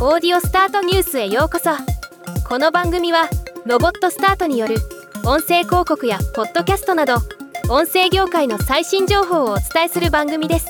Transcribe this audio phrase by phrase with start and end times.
[0.00, 1.70] オーディオスタートニュースへようこそ。
[2.48, 3.28] この番組は
[3.66, 4.76] ロボットスタートによる
[5.24, 7.16] 音声広告やポッドキャストなど
[7.68, 10.68] 音声業界の最新情報をお伝えする番組です。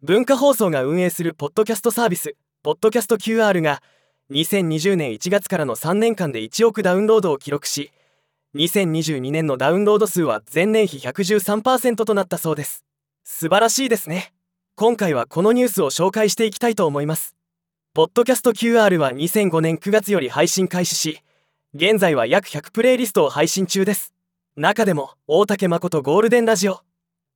[0.00, 3.82] 文化放送が運営するポッドキャストサービスポッドキャスト QR が
[4.30, 7.90] 2020年1月からの3年間で1億ダウンロードを記録し
[8.54, 12.84] 2022年のダウンロード数は前年比113%となったそうです。
[13.24, 14.35] 素晴らしいですね。
[14.78, 17.34] 今回はこのニュースを紹介していきたいと思います。
[17.94, 21.22] ポッドキャスト QR は2005年9月より配信開始し
[21.72, 24.12] 現在は約100プレイリストを配信中です。
[24.54, 26.80] 中でも大竹誠ゴールデンラジオ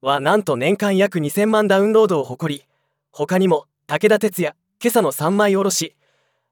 [0.02, 2.66] はなんと年間約2000万ダウンロードを誇り
[3.10, 5.96] 他にも武田鉄矢今朝の三枚おろし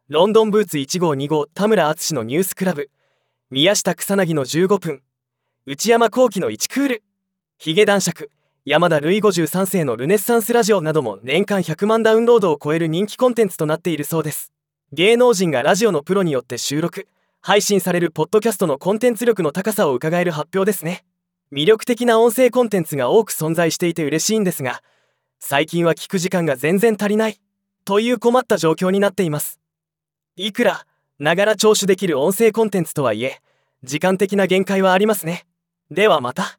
[0.09, 2.89] ロンドンブーツ1号2号田村淳のニュースクラブ
[3.51, 5.03] 宮下草薙の15分
[5.67, 7.03] 内山聖輝の1クール
[7.59, 8.31] ヒゲ男爵
[8.71, 14.53] 山田ルイ53世のルネッサンスラジオなども年間100万ダウンロードを超える人気コンテンツとなっているそうです。
[14.93, 17.09] 芸能人がラジオのプロによって収録
[17.41, 21.07] 配信されるポッドキャストのコンテンツ力の高さを伺える発表ですね。
[21.51, 24.83] 魅力的な音声コンテンツが多く存在していて嬉しいんですが
[25.41, 27.41] 最近は聞く時間が全然足りない
[27.87, 29.61] という困った状況になっています。
[30.37, 30.85] いくら
[31.19, 33.41] ながら聴取できる音声コンテンツとはいえ
[33.83, 35.47] 時間的な限界はありますね。
[35.91, 36.59] ではまた。